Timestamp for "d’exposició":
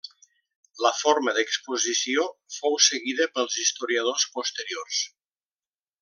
1.37-2.25